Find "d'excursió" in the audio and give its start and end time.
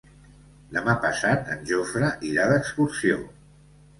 2.53-3.21